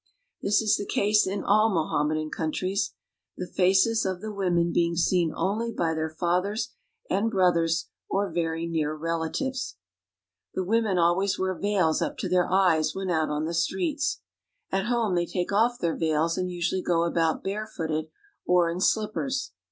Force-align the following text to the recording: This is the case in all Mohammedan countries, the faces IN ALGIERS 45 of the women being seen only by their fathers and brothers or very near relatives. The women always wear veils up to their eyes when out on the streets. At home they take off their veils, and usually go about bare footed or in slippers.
This 0.41 0.63
is 0.63 0.77
the 0.77 0.85
case 0.87 1.27
in 1.27 1.43
all 1.43 1.69
Mohammedan 1.71 2.31
countries, 2.31 2.95
the 3.37 3.45
faces 3.45 4.03
IN 4.03 4.09
ALGIERS 4.09 4.15
45 4.15 4.15
of 4.15 4.21
the 4.23 4.33
women 4.35 4.73
being 4.73 4.95
seen 4.95 5.31
only 5.35 5.71
by 5.71 5.93
their 5.93 6.09
fathers 6.09 6.73
and 7.07 7.29
brothers 7.29 7.87
or 8.09 8.31
very 8.33 8.65
near 8.65 8.95
relatives. 8.95 9.77
The 10.55 10.63
women 10.63 10.97
always 10.97 11.37
wear 11.37 11.53
veils 11.53 12.01
up 12.01 12.17
to 12.17 12.29
their 12.29 12.51
eyes 12.51 12.95
when 12.95 13.11
out 13.11 13.29
on 13.29 13.45
the 13.45 13.53
streets. 13.53 14.21
At 14.71 14.87
home 14.87 15.13
they 15.13 15.27
take 15.27 15.51
off 15.51 15.77
their 15.77 15.95
veils, 15.95 16.35
and 16.35 16.49
usually 16.49 16.81
go 16.81 17.03
about 17.03 17.43
bare 17.43 17.67
footed 17.67 18.07
or 18.43 18.71
in 18.71 18.81
slippers. 18.81 19.51